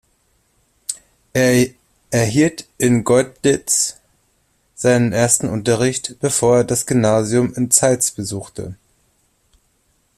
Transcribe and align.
Er 1.33 1.67
erhielt 2.09 2.65
in 2.79 3.03
Colditz 3.03 3.97
seinen 4.73 5.11
ersten 5.13 5.47
Unterricht, 5.47 6.15
bevor 6.19 6.57
er 6.57 6.63
das 6.63 6.87
Gymnasium 6.87 7.53
in 7.53 7.69
Zeitz 7.69 8.09
besuchte. 8.09 8.77